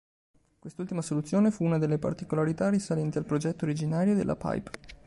[0.57, 4.71] Quest'ultima soluzione fu una delle particolarità risalenti al progetto originario della Pipe.